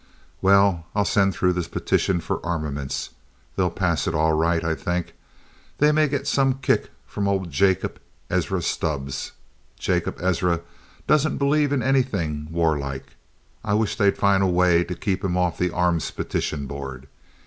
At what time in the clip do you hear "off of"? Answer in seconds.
15.37-15.69